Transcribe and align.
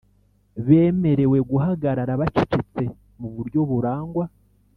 Bemerewe 0.65 1.37
guhagarara 1.49 2.13
bacecetse 2.21 2.83
mu 3.19 3.27
buryo 3.35 3.59
burangwa 3.69 4.25